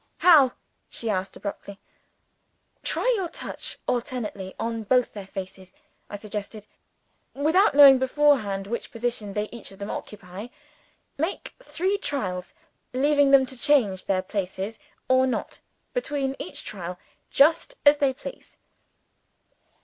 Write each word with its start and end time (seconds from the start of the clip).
"How?" 0.17 0.53
she 0.89 1.11
asked 1.11 1.35
abruptly. 1.37 1.79
"Try 2.81 3.13
your 3.15 3.29
touch 3.29 3.77
alternately 3.85 4.55
on 4.59 4.81
both 4.81 5.13
their 5.13 5.27
faces," 5.27 5.73
I 6.09 6.15
suggested, 6.15 6.65
"without 7.35 7.75
knowing 7.75 7.99
beforehand 7.99 8.65
which 8.65 8.89
position 8.91 9.33
they 9.33 9.47
each 9.51 9.69
of 9.69 9.77
them 9.77 9.91
occupy. 9.91 10.47
Make 11.19 11.53
three 11.61 11.99
trials 11.99 12.55
leaving 12.93 13.29
them 13.29 13.45
to 13.45 13.55
change 13.55 14.05
their 14.05 14.23
places 14.23 14.79
or 15.07 15.27
not, 15.27 15.59
between 15.93 16.35
each 16.39 16.65
trial, 16.65 16.97
just 17.29 17.75
as 17.85 17.97
they 17.97 18.11
please. 18.11 18.57